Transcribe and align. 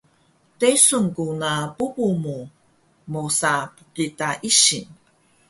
Desun 0.59 1.05
ku 1.15 1.25
na 1.41 1.51
bubu 1.75 2.07
mu 2.23 2.37
mosa 3.13 3.53
pqita 3.75 4.29
ising 4.49 4.89